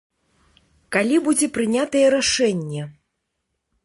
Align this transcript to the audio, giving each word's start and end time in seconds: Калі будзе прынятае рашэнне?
Калі 0.95 1.19
будзе 1.27 1.49
прынятае 1.57 2.01
рашэнне? 2.15 2.81